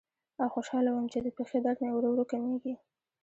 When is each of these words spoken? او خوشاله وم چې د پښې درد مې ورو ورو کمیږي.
او 0.41 0.47
خوشاله 0.53 0.89
وم 0.91 1.05
چې 1.13 1.19
د 1.21 1.27
پښې 1.37 1.57
درد 1.65 1.79
مې 1.83 1.89
ورو 1.93 2.09
ورو 2.11 2.29
کمیږي. 2.31 2.73